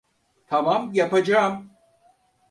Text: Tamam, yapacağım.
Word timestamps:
Tamam, 0.47 0.93
yapacağım. 0.93 1.71